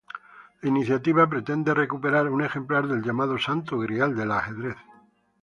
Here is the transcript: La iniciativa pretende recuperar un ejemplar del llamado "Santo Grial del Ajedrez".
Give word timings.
La 0.61 0.67
iniciativa 0.69 1.27
pretende 1.29 1.75
recuperar 1.75 2.27
un 2.27 2.41
ejemplar 2.43 2.87
del 2.87 3.03
llamado 3.03 3.37
"Santo 3.37 3.77
Grial 3.77 4.15
del 4.15 4.31
Ajedrez". 4.31 4.77